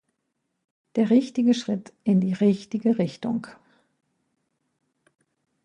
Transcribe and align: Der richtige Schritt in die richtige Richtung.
Der 0.95 1.11
richtige 1.11 1.53
Schritt 1.53 1.93
in 2.03 2.21
die 2.21 2.33
richtige 2.33 2.97
Richtung. 2.97 3.45